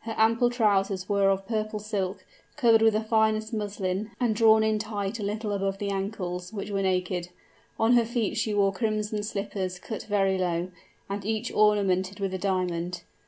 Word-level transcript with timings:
Her 0.00 0.14
ample 0.18 0.50
trousers 0.50 1.08
were 1.08 1.30
of 1.30 1.46
purple 1.46 1.78
silk, 1.78 2.26
covered 2.56 2.82
with 2.82 2.94
the 2.94 3.00
finest 3.00 3.52
muslin, 3.54 4.10
and 4.18 4.34
drawn 4.34 4.64
in 4.64 4.80
tight 4.80 5.20
a 5.20 5.22
little 5.22 5.52
above 5.52 5.78
the 5.78 5.88
ankles, 5.90 6.52
which 6.52 6.72
were 6.72 6.82
naked. 6.82 7.28
On 7.78 7.92
her 7.92 8.04
feet 8.04 8.36
she 8.36 8.52
wore 8.52 8.72
crimson 8.72 9.22
slippers 9.22 9.78
cut 9.78 10.02
very 10.02 10.36
low, 10.36 10.72
and 11.08 11.24
each 11.24 11.52
ornamented 11.52 12.18
with 12.18 12.34
a 12.34 12.38
diamond. 12.38 13.02